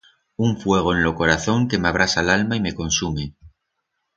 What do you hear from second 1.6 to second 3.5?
que m'abrasa l'alma y me consume.